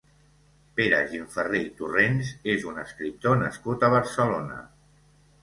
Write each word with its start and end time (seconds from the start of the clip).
Pere 0.77 1.01
Gimferrer 1.11 1.61
i 1.65 1.67
Torrens 1.81 2.31
és 2.55 2.67
un 2.73 2.81
escriptor 2.85 3.39
nascut 3.43 3.87
a 3.87 3.93
Barcelona. 3.99 4.61